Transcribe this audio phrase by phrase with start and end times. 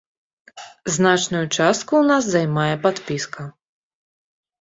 [0.95, 3.47] Значную частку ў нас займае падпіска.